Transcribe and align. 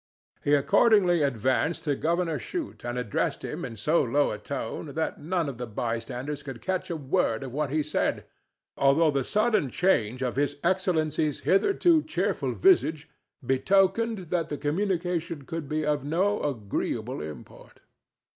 He 0.43 0.55
accordingly 0.55 1.21
advanced 1.21 1.83
to 1.83 1.93
Governor 1.93 2.39
Shute 2.39 2.83
and 2.83 2.97
addressed 2.97 3.43
him 3.45 3.63
in 3.63 3.75
so 3.75 4.01
low 4.01 4.31
a 4.31 4.39
tone 4.39 4.95
that 4.95 5.19
none 5.21 5.47
of 5.47 5.59
the 5.59 5.67
bystanders 5.67 6.41
could 6.41 6.59
catch 6.59 6.89
a 6.89 6.95
word 6.95 7.43
of 7.43 7.51
what 7.53 7.69
he 7.69 7.83
said, 7.83 8.25
although 8.75 9.11
the 9.11 9.23
sudden 9.23 9.69
change 9.69 10.23
of 10.23 10.37
His 10.37 10.55
Excellency's 10.63 11.41
hitherto 11.41 12.01
cheerful 12.01 12.53
visage 12.55 13.09
betokened 13.45 14.31
that 14.31 14.49
the 14.49 14.57
communication 14.57 15.45
could 15.45 15.69
be 15.69 15.85
of 15.85 16.03
no 16.03 16.41
agreeable 16.41 17.21
import. 17.21 17.81